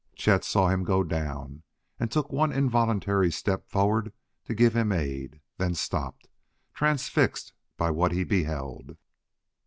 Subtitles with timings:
[0.15, 1.61] Chet saw him go down
[1.99, 4.11] and took one involuntary step forward
[4.45, 6.27] to give him aid then stopped,
[6.73, 8.97] transfixed by what he beheld.